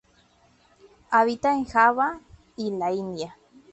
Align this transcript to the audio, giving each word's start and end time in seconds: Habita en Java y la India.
Habita 1.11 1.53
en 1.53 1.65
Java 1.65 2.21
y 2.57 2.71
la 2.71 2.91
India. 2.91 3.37